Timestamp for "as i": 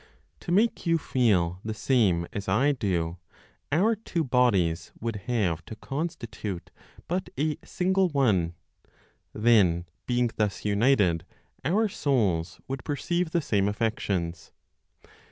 2.33-2.71